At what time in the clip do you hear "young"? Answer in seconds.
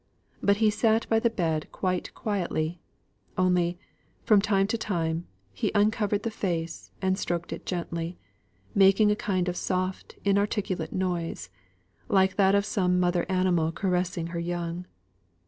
14.39-14.87